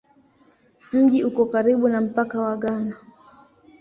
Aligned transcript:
Mji 0.91 1.19
uko 1.23 1.41
karibu 1.53 1.87
na 1.89 1.99
mpaka 2.01 2.35
wa 2.45 2.55
Ghana. 2.61 2.95